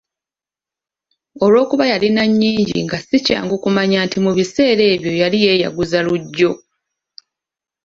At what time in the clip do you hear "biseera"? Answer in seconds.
4.37-4.83